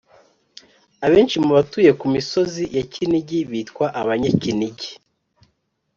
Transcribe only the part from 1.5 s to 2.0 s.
batuye